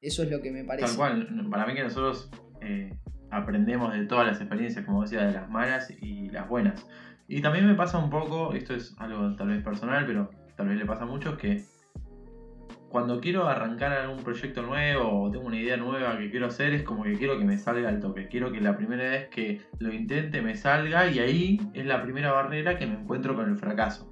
Eso 0.02 0.24
es 0.24 0.32
lo 0.32 0.42
que 0.42 0.52
me 0.52 0.64
parece. 0.64 0.88
Tal 0.88 0.96
cual, 0.96 1.50
para 1.50 1.66
mí 1.66 1.74
que 1.74 1.84
nosotros 1.84 2.30
eh, 2.62 2.98
aprendemos 3.30 3.94
de 3.94 4.06
todas 4.06 4.26
las 4.26 4.40
experiencias, 4.40 4.86
como 4.86 5.02
decía, 5.02 5.26
de 5.26 5.34
las 5.34 5.50
malas 5.50 5.92
y 6.02 6.30
las 6.30 6.48
buenas. 6.48 6.86
Y 7.28 7.42
también 7.42 7.68
me 7.68 7.76
pasa 7.76 7.98
un 7.98 8.10
poco, 8.10 8.54
esto 8.54 8.74
es 8.74 8.96
algo 9.00 9.36
tal 9.36 9.50
vez 9.50 9.64
personal, 9.64 10.06
pero 10.06 10.30
tal 10.56 10.70
vez 10.70 10.78
le 10.78 10.86
pasa 10.86 11.04
a 11.04 11.08
muchos, 11.08 11.38
que 11.38 11.66
cuando 12.89 13.20
quiero 13.20 13.48
arrancar 13.48 13.91
algún 13.94 14.24
proyecto 14.24 14.62
nuevo 14.62 15.24
o 15.24 15.32
tengo 15.32 15.46
una 15.46 15.60
idea 15.60 15.77
nueva 15.77 16.17
que 16.17 16.32
quiero 16.32 16.48
hacer, 16.48 16.74
es 16.74 16.84
como 16.84 17.03
que 17.03 17.13
quiero 17.13 17.38
que 17.38 17.46
me 17.46 17.58
salga 17.58 17.89
al 17.89 18.00
toque. 18.00 18.27
Quiero 18.27 18.51
que 18.51 18.62
la 18.62 18.77
primera 18.77 19.03
vez 19.03 19.27
que 19.29 19.62
lo 19.79 19.94
intente 19.94 20.41
me 20.41 20.56
salga 20.56 21.10
y 21.10 21.20
ahí 21.20 21.72
es 21.74 21.86
la 21.86 22.01
primera 22.01 22.32
barrera 22.32 22.77
que 22.77 22.88
me 22.88 22.96
encuentro 22.96 23.36
con 23.36 23.50
el 23.50 23.58
fracaso. 23.58 24.10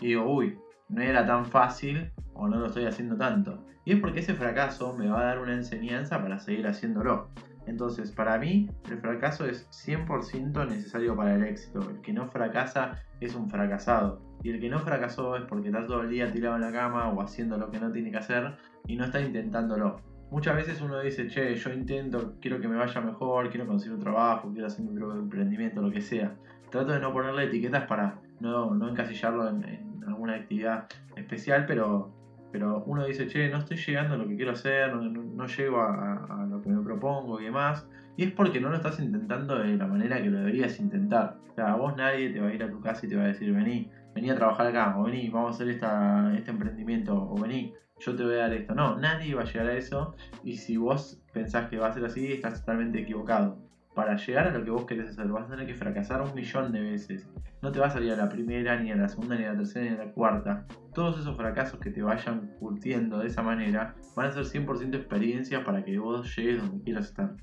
Y 0.00 0.08
digo, 0.08 0.30
uy, 0.30 0.58
no 0.88 1.02
era 1.02 1.26
tan 1.26 1.46
fácil 1.46 2.10
o 2.34 2.48
no 2.48 2.58
lo 2.58 2.66
estoy 2.66 2.84
haciendo 2.84 3.16
tanto. 3.16 3.64
Y 3.84 3.92
es 3.92 4.00
porque 4.00 4.20
ese 4.20 4.34
fracaso 4.34 4.94
me 4.94 5.08
va 5.08 5.20
a 5.20 5.24
dar 5.24 5.38
una 5.38 5.54
enseñanza 5.54 6.20
para 6.20 6.38
seguir 6.38 6.66
haciéndolo. 6.66 7.30
Entonces, 7.68 8.10
para 8.10 8.38
mí, 8.38 8.70
el 8.90 8.98
fracaso 8.98 9.46
es 9.46 9.68
100% 9.70 10.66
necesario 10.68 11.14
para 11.14 11.34
el 11.34 11.44
éxito. 11.44 11.80
El 11.88 12.00
que 12.00 12.12
no 12.12 12.26
fracasa 12.28 13.04
es 13.20 13.34
un 13.34 13.50
fracasado. 13.50 14.22
Y 14.42 14.50
el 14.50 14.60
que 14.60 14.70
no 14.70 14.78
fracasó 14.78 15.36
es 15.36 15.44
porque 15.44 15.68
está 15.68 15.86
todo 15.86 16.02
el 16.02 16.10
día 16.10 16.32
tirado 16.32 16.56
en 16.56 16.62
la 16.62 16.72
cama 16.72 17.10
o 17.10 17.20
haciendo 17.20 17.58
lo 17.58 17.70
que 17.70 17.78
no 17.78 17.92
tiene 17.92 18.10
que 18.10 18.18
hacer 18.18 18.56
y 18.86 18.96
no 18.96 19.04
está 19.04 19.20
intentándolo. 19.20 20.00
Muchas 20.30 20.56
veces 20.56 20.80
uno 20.80 21.00
dice, 21.00 21.26
che, 21.28 21.54
yo 21.54 21.72
intento, 21.72 22.34
quiero 22.40 22.60
que 22.60 22.68
me 22.68 22.76
vaya 22.76 23.00
mejor, 23.00 23.50
quiero 23.50 23.66
conseguir 23.66 23.94
un 23.94 24.00
trabajo, 24.00 24.50
quiero 24.52 24.66
hacer 24.66 24.84
mi 24.84 24.94
propio 24.94 25.20
emprendimiento, 25.20 25.80
lo 25.80 25.90
que 25.90 26.00
sea. 26.00 26.34
Trato 26.70 26.92
de 26.92 27.00
no 27.00 27.12
ponerle 27.12 27.44
etiquetas 27.44 27.84
para 27.84 28.20
no, 28.40 28.74
no 28.74 28.88
encasillarlo 28.88 29.48
en, 29.48 29.88
alguna 30.06 30.34
actividad 30.34 30.86
especial, 31.16 31.66
pero, 31.66 32.12
pero 32.50 32.82
uno 32.86 33.04
dice, 33.04 33.26
che, 33.26 33.48
no 33.48 33.58
estoy 33.58 33.76
llegando 33.76 34.14
a 34.14 34.18
lo 34.18 34.26
que 34.26 34.36
quiero 34.36 34.52
hacer, 34.52 34.92
no, 34.92 35.46
llego 35.46 35.80
a, 35.80 36.46
lo 36.48 36.60
que 36.60 36.70
me 36.70 36.82
propongo 36.82 37.40
y 37.40 37.44
demás. 37.44 37.86
Y 38.16 38.24
es 38.24 38.32
porque 38.32 38.60
no 38.60 38.70
lo 38.70 38.76
estás 38.76 38.98
intentando 38.98 39.58
de 39.58 39.76
la 39.76 39.86
manera 39.86 40.20
que 40.20 40.30
lo 40.30 40.38
deberías 40.38 40.78
intentar. 40.80 41.36
O 41.50 41.54
sea, 41.54 41.74
vos 41.74 41.94
nadie 41.96 42.30
te 42.30 42.40
va 42.40 42.48
a 42.48 42.54
ir 42.54 42.62
a 42.62 42.70
tu 42.70 42.80
casa 42.80 43.06
y 43.06 43.08
te 43.08 43.16
va 43.16 43.24
a 43.24 43.28
decir, 43.28 43.52
vení, 43.52 43.88
vení 44.14 44.30
a 44.30 44.34
trabajar 44.34 44.66
acá, 44.66 44.98
o 44.98 45.04
vení, 45.04 45.28
vamos 45.28 45.52
a 45.52 45.54
hacer 45.54 45.68
esta, 45.68 46.34
este 46.36 46.50
emprendimiento, 46.50 47.14
o 47.14 47.40
vení, 47.40 47.72
yo 48.00 48.14
te 48.14 48.24
voy 48.24 48.34
a 48.34 48.38
dar 48.38 48.52
esto. 48.54 48.74
No, 48.74 48.96
nadie 48.96 49.34
va 49.34 49.42
a 49.42 49.44
llegar 49.44 49.66
a 49.66 49.74
eso. 49.74 50.14
Y 50.42 50.56
si 50.56 50.76
vos 50.76 51.20
pensás 51.32 51.68
que 51.68 51.78
va 51.78 51.88
a 51.88 51.92
ser 51.92 52.04
así, 52.04 52.32
estás 52.32 52.60
totalmente 52.60 52.98
equivocado. 53.00 53.67
Para 53.98 54.14
llegar 54.14 54.46
a 54.46 54.56
lo 54.56 54.64
que 54.64 54.70
vos 54.70 54.86
querés 54.86 55.08
hacer, 55.08 55.26
vas 55.26 55.48
a 55.48 55.50
tener 55.50 55.66
que 55.66 55.74
fracasar 55.74 56.22
un 56.22 56.32
millón 56.32 56.70
de 56.70 56.80
veces. 56.80 57.26
No 57.60 57.72
te 57.72 57.80
va 57.80 57.88
a 57.88 57.90
salir 57.90 58.12
a 58.12 58.16
la 58.16 58.28
primera, 58.28 58.80
ni 58.80 58.92
a 58.92 58.94
la 58.94 59.08
segunda, 59.08 59.34
ni 59.34 59.42
a 59.42 59.50
la 59.50 59.56
tercera, 59.56 59.86
ni 59.86 59.90
a 59.90 60.04
la 60.04 60.12
cuarta. 60.12 60.68
Todos 60.94 61.18
esos 61.18 61.36
fracasos 61.36 61.80
que 61.80 61.90
te 61.90 62.00
vayan 62.00 62.54
curtiendo 62.60 63.18
de 63.18 63.26
esa 63.26 63.42
manera 63.42 63.96
van 64.14 64.26
a 64.26 64.32
ser 64.32 64.44
100% 64.44 64.94
experiencias 64.94 65.64
para 65.64 65.84
que 65.84 65.98
vos 65.98 66.32
llegues 66.36 66.62
donde 66.62 66.84
quieras 66.84 67.06
estar. 67.06 67.34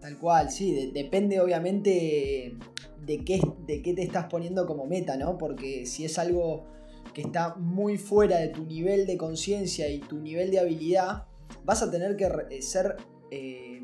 Tal 0.00 0.18
cual, 0.18 0.50
sí, 0.50 0.90
depende 0.92 1.40
obviamente 1.40 2.58
de 3.06 3.24
qué, 3.24 3.40
de 3.66 3.80
qué 3.80 3.94
te 3.94 4.02
estás 4.02 4.26
poniendo 4.26 4.66
como 4.66 4.84
meta, 4.84 5.16
¿no? 5.16 5.38
Porque 5.38 5.86
si 5.86 6.04
es 6.04 6.18
algo 6.18 6.66
que 7.14 7.22
está 7.22 7.54
muy 7.54 7.96
fuera 7.96 8.36
de 8.36 8.48
tu 8.48 8.66
nivel 8.66 9.06
de 9.06 9.16
conciencia 9.16 9.88
y 9.88 10.00
tu 10.00 10.18
nivel 10.18 10.50
de 10.50 10.60
habilidad, 10.60 11.24
vas 11.64 11.82
a 11.82 11.90
tener 11.90 12.16
que 12.16 12.28
eh, 12.50 12.60
ser, 12.60 12.96
eh, 13.34 13.82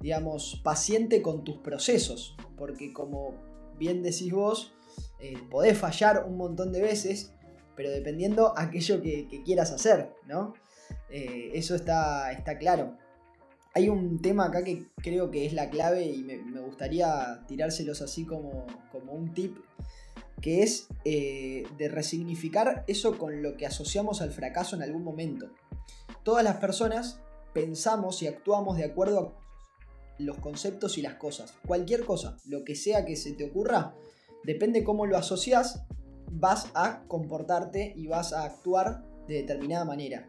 digamos, 0.00 0.60
paciente 0.62 1.22
con 1.22 1.44
tus 1.44 1.58
procesos. 1.58 2.36
Porque 2.56 2.92
como 2.92 3.34
bien 3.78 4.02
decís 4.02 4.32
vos, 4.32 4.72
eh, 5.18 5.38
podés 5.50 5.78
fallar 5.78 6.24
un 6.26 6.36
montón 6.36 6.72
de 6.72 6.82
veces, 6.82 7.32
pero 7.76 7.90
dependiendo 7.90 8.54
aquello 8.56 9.00
que, 9.02 9.42
quieras 9.44 9.72
hacer, 9.72 10.12
¿no? 10.26 10.54
eso 11.10 11.74
está, 11.74 12.30
está 12.30 12.56
claro. 12.56 12.96
Hay 13.74 13.88
un 13.88 14.20
tema 14.20 14.46
acá 14.46 14.64
que 14.64 14.86
creo 14.96 15.30
que 15.30 15.46
es 15.46 15.52
la 15.52 15.70
clave 15.70 16.04
y 16.06 16.24
me, 16.24 16.60
gustaría 16.60 17.44
tirárselos 17.46 18.02
así 18.02 18.24
como, 18.24 18.66
como, 18.90 19.12
un 19.12 19.32
tip, 19.32 19.58
que 20.40 20.62
es 20.62 20.88
eh, 21.04 21.64
de 21.78 21.88
resignificar 21.88 22.84
eso 22.88 23.16
con 23.16 23.42
lo 23.42 23.56
que 23.56 23.66
asociamos 23.66 24.22
al 24.22 24.32
fracaso 24.32 24.74
en 24.74 24.82
algún 24.82 25.04
momento. 25.04 25.50
Todas 26.24 26.42
las 26.42 26.56
personas 26.56 27.20
pensamos 27.52 28.22
y 28.22 28.26
actuamos 28.26 28.76
de 28.76 28.84
acuerdo 28.84 29.18
a 29.18 30.22
los 30.22 30.38
conceptos 30.38 30.98
y 30.98 31.02
las 31.02 31.14
cosas. 31.14 31.54
Cualquier 31.66 32.04
cosa, 32.04 32.36
lo 32.46 32.64
que 32.64 32.76
sea 32.76 33.04
que 33.04 33.16
se 33.16 33.32
te 33.32 33.44
ocurra, 33.44 33.94
depende 34.44 34.84
cómo 34.84 35.06
lo 35.06 35.16
asocias, 35.16 35.84
vas 36.30 36.70
a 36.74 37.04
comportarte 37.08 37.92
y 37.96 38.06
vas 38.06 38.32
a 38.32 38.44
actuar 38.44 39.04
de 39.26 39.34
determinada 39.36 39.84
manera. 39.84 40.28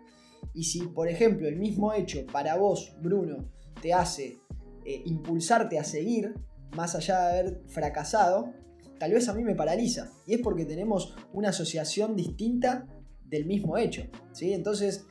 Y 0.53 0.65
si, 0.65 0.81
por 0.87 1.07
ejemplo, 1.07 1.47
el 1.47 1.57
mismo 1.57 1.93
hecho 1.93 2.25
para 2.31 2.57
vos, 2.57 2.93
Bruno, 3.01 3.49
te 3.81 3.93
hace 3.93 4.39
eh, 4.85 5.01
impulsarte 5.05 5.79
a 5.79 5.83
seguir, 5.83 6.33
más 6.75 6.95
allá 6.95 7.21
de 7.21 7.39
haber 7.39 7.61
fracasado, 7.67 8.53
tal 8.99 9.13
vez 9.13 9.27
a 9.29 9.33
mí 9.33 9.43
me 9.43 9.55
paraliza. 9.55 10.11
Y 10.25 10.35
es 10.35 10.41
porque 10.41 10.65
tenemos 10.65 11.15
una 11.33 11.49
asociación 11.49 12.15
distinta 12.15 12.87
del 13.25 13.45
mismo 13.45 13.77
hecho. 13.77 14.03
¿sí? 14.31 14.53
Entonces, 14.53 15.05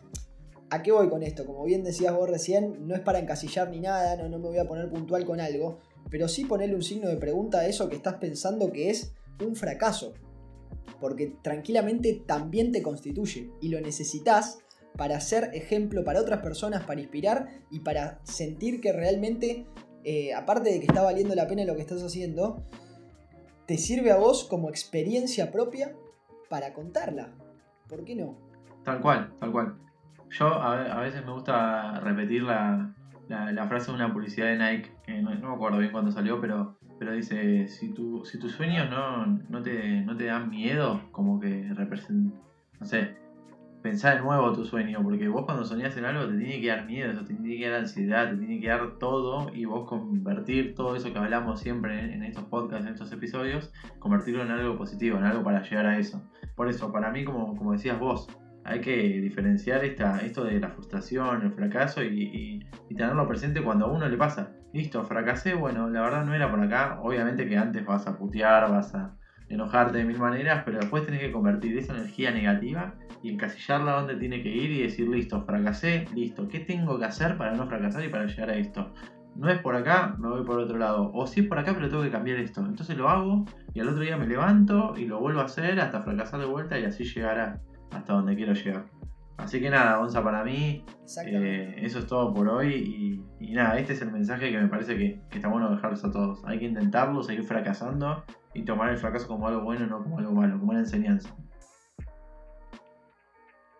¿a 0.70 0.82
qué 0.82 0.92
voy 0.92 1.08
con 1.08 1.22
esto? 1.22 1.44
Como 1.44 1.64
bien 1.64 1.84
decías 1.84 2.14
vos 2.14 2.30
recién, 2.30 2.86
no 2.86 2.94
es 2.94 3.00
para 3.00 3.18
encasillar 3.18 3.70
ni 3.70 3.80
nada, 3.80 4.16
no, 4.16 4.28
no 4.28 4.38
me 4.38 4.48
voy 4.48 4.58
a 4.58 4.66
poner 4.66 4.88
puntual 4.88 5.24
con 5.24 5.40
algo, 5.40 5.78
pero 6.10 6.28
sí 6.28 6.44
ponerle 6.44 6.76
un 6.76 6.82
signo 6.82 7.08
de 7.08 7.16
pregunta 7.16 7.58
a 7.58 7.66
eso 7.66 7.88
que 7.88 7.96
estás 7.96 8.14
pensando 8.14 8.72
que 8.72 8.90
es 8.90 9.12
un 9.44 9.56
fracaso. 9.56 10.14
Porque 11.00 11.34
tranquilamente 11.42 12.22
también 12.26 12.72
te 12.72 12.82
constituye 12.82 13.50
y 13.60 13.68
lo 13.68 13.80
necesitas 13.80 14.58
para 14.96 15.20
ser 15.20 15.50
ejemplo 15.54 16.04
para 16.04 16.20
otras 16.20 16.40
personas, 16.40 16.84
para 16.84 17.00
inspirar 17.00 17.48
y 17.70 17.80
para 17.80 18.20
sentir 18.24 18.80
que 18.80 18.92
realmente, 18.92 19.66
eh, 20.04 20.34
aparte 20.34 20.70
de 20.70 20.80
que 20.80 20.86
está 20.86 21.02
valiendo 21.02 21.34
la 21.34 21.46
pena 21.46 21.64
lo 21.64 21.74
que 21.74 21.82
estás 21.82 22.02
haciendo, 22.02 22.62
te 23.66 23.78
sirve 23.78 24.10
a 24.10 24.16
vos 24.16 24.44
como 24.44 24.68
experiencia 24.68 25.50
propia 25.50 25.96
para 26.48 26.74
contarla. 26.74 27.32
¿Por 27.88 28.04
qué 28.04 28.14
no? 28.14 28.36
Tal 28.84 29.00
cual, 29.00 29.32
tal 29.38 29.52
cual. 29.52 29.89
Yo 30.30 30.46
a, 30.46 31.00
veces 31.00 31.24
me 31.24 31.32
gusta 31.32 32.00
repetir 32.00 32.44
la, 32.44 32.94
frase 33.68 33.90
de 33.90 33.96
una 33.96 34.12
publicidad 34.12 34.46
de 34.46 34.56
Nike, 34.56 34.92
que 35.04 35.20
no, 35.20 35.30
me 35.30 35.54
acuerdo 35.54 35.78
bien 35.78 35.90
cuándo 35.90 36.12
salió, 36.12 36.40
pero, 36.40 36.76
pero 36.98 37.12
dice, 37.12 37.66
si, 37.66 37.92
tu, 37.92 38.24
si 38.24 38.38
tus 38.38 38.52
sueños 38.52 38.88
no, 38.88 39.26
no, 39.26 39.62
te, 39.62 40.02
no 40.02 40.16
te 40.16 40.26
dan 40.26 40.48
miedo, 40.48 41.00
como 41.10 41.40
que 41.40 41.72
representan, 41.74 42.40
no 42.78 42.86
sé, 42.86 43.12
pensar 43.82 44.16
de 44.16 44.22
nuevo 44.22 44.52
tu 44.52 44.64
sueño, 44.64 45.02
porque 45.02 45.28
vos 45.28 45.44
cuando 45.44 45.64
soñás 45.64 45.96
en 45.96 46.04
algo 46.04 46.28
te 46.28 46.36
tiene 46.36 46.60
que 46.60 46.68
dar 46.68 46.86
miedo, 46.86 47.24
te 47.24 47.34
tiene 47.34 47.58
que 47.58 47.68
dar 47.68 47.80
ansiedad, 47.80 48.28
te 48.28 48.36
tiene 48.36 48.60
que 48.60 48.68
dar 48.68 48.98
todo 48.98 49.50
y 49.52 49.64
vos 49.64 49.88
convertir 49.88 50.74
todo 50.74 50.96
eso 50.96 51.12
que 51.12 51.18
hablamos 51.18 51.60
siempre 51.60 52.12
en, 52.12 52.22
estos 52.22 52.44
podcasts, 52.44 52.86
en 52.86 52.92
estos 52.92 53.10
episodios, 53.12 53.72
convertirlo 53.98 54.42
en 54.42 54.50
algo 54.50 54.76
positivo, 54.76 55.18
en 55.18 55.24
algo 55.24 55.42
para 55.42 55.62
llegar 55.62 55.86
a 55.86 55.98
eso. 55.98 56.22
Por 56.54 56.68
eso, 56.68 56.92
para 56.92 57.10
mí, 57.10 57.24
como, 57.24 57.56
como 57.56 57.72
decías 57.72 57.98
vos, 57.98 58.28
hay 58.64 58.80
que 58.80 59.20
diferenciar 59.20 59.84
esta, 59.84 60.18
esto 60.18 60.44
de 60.44 60.60
la 60.60 60.68
frustración, 60.68 61.42
el 61.42 61.52
fracaso 61.52 62.02
y, 62.02 62.64
tenerlo 62.88 63.26
presente 63.26 63.62
cuando 63.62 63.86
a 63.86 63.90
uno 63.90 64.08
le 64.08 64.16
pasa. 64.16 64.52
Listo, 64.72 65.02
fracasé, 65.04 65.54
bueno, 65.54 65.88
la 65.88 66.02
verdad 66.02 66.24
no 66.24 66.34
era 66.34 66.50
por 66.50 66.60
acá. 66.60 66.98
Obviamente 67.02 67.48
que 67.48 67.56
antes 67.56 67.84
vas 67.84 68.06
a 68.06 68.18
putear, 68.18 68.70
vas 68.70 68.94
a 68.94 69.14
enojarte 69.48 69.98
de 69.98 70.04
mil 70.04 70.18
maneras, 70.18 70.62
pero 70.64 70.78
después 70.78 71.04
tenés 71.04 71.20
que 71.20 71.32
convertir 71.32 71.76
esa 71.78 71.94
energía 71.94 72.30
negativa 72.30 72.94
y 73.22 73.32
encasillarla 73.32 73.92
donde 73.92 74.16
tiene 74.16 74.42
que 74.42 74.50
ir 74.50 74.70
y 74.70 74.82
decir, 74.82 75.08
listo, 75.08 75.42
fracasé, 75.44 76.06
listo, 76.14 76.46
¿qué 76.48 76.60
tengo 76.60 76.98
que 76.98 77.06
hacer 77.06 77.36
para 77.36 77.52
no 77.52 77.66
fracasar 77.66 78.04
y 78.04 78.08
para 78.08 78.26
llegar 78.26 78.50
a 78.50 78.56
esto? 78.56 78.92
No 79.34 79.48
es 79.48 79.60
por 79.60 79.74
acá, 79.74 80.16
me 80.18 80.28
voy 80.28 80.44
por 80.44 80.58
otro 80.58 80.76
lado. 80.76 81.10
O 81.14 81.26
sí 81.26 81.40
es 81.40 81.46
por 81.46 81.58
acá, 81.58 81.72
pero 81.74 81.88
tengo 81.88 82.02
que 82.02 82.10
cambiar 82.10 82.38
esto. 82.38 82.60
Entonces 82.60 82.96
lo 82.96 83.08
hago 83.08 83.46
y 83.72 83.80
al 83.80 83.88
otro 83.88 84.02
día 84.02 84.16
me 84.16 84.26
levanto 84.26 84.94
y 84.96 85.06
lo 85.06 85.20
vuelvo 85.20 85.40
a 85.40 85.44
hacer 85.44 85.80
hasta 85.80 86.02
fracasar 86.02 86.40
de 86.40 86.46
vuelta 86.46 86.78
y 86.78 86.84
así 86.84 87.04
llegar 87.04 87.60
hasta 87.90 88.12
donde 88.12 88.36
quiero 88.36 88.54
llegar. 88.54 88.86
Así 89.36 89.60
que 89.60 89.70
nada, 89.70 89.96
Gonza, 89.96 90.22
para 90.22 90.44
mí 90.44 90.84
eh, 91.26 91.74
eso 91.78 91.98
es 92.00 92.06
todo 92.06 92.34
por 92.34 92.48
hoy 92.48 93.24
y, 93.40 93.52
nada, 93.52 93.78
este 93.78 93.94
es 93.94 94.02
el 94.02 94.12
mensaje 94.12 94.50
que 94.50 94.58
me 94.58 94.68
parece 94.68 94.96
que, 94.96 95.20
que 95.30 95.38
está 95.38 95.48
bueno 95.48 95.70
dejarlos 95.70 96.04
a 96.04 96.10
todos. 96.10 96.42
Hay 96.44 96.58
que 96.58 96.66
intentarlo, 96.66 97.22
seguir 97.22 97.44
fracasando 97.44 98.24
y 98.54 98.64
tomar 98.64 98.90
el 98.90 98.98
fracaso 98.98 99.26
como 99.26 99.48
algo 99.48 99.62
bueno, 99.62 99.86
no 99.86 100.02
como 100.02 100.18
algo 100.18 100.32
malo, 100.32 100.58
como 100.58 100.72
una 100.72 100.80
enseñanza. 100.80 101.34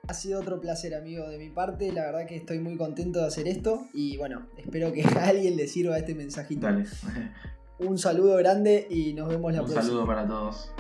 Ha 0.09 0.15
sido 0.15 0.41
otro 0.41 0.61
placer, 0.61 0.95
amigo, 0.95 1.29
de 1.29 1.39
mi 1.39 1.51
parte. 1.51 1.93
La 1.93 2.03
verdad 2.07 2.27
que 2.27 2.35
estoy 2.35 2.59
muy 2.59 2.77
contento 2.77 3.21
de 3.21 3.27
hacer 3.27 3.47
esto. 3.47 3.87
Y 3.95 4.17
bueno, 4.17 4.49
espero 4.57 4.93
que 4.93 5.05
a 5.05 5.25
alguien 5.29 5.57
le 5.57 5.69
sirva 5.69 5.97
este 5.99 6.17
mensajito. 6.17 6.67
Dale. 6.67 6.85
Un 7.79 7.97
saludo 7.97 8.37
grande 8.37 8.89
y 8.91 9.15
nos 9.15 9.29
vemos 9.29 9.53
la 9.53 9.59
próxima. 9.59 9.81
Un 9.83 9.87
saludo 9.87 10.07
para 10.07 10.27
todos. 10.27 10.75